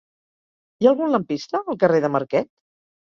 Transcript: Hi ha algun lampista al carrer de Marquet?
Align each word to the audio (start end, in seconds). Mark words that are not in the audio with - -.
Hi 0.79 0.87
ha 0.87 0.89
algun 0.93 1.13
lampista 1.15 1.63
al 1.75 1.81
carrer 1.85 2.01
de 2.07 2.11
Marquet? 2.15 2.51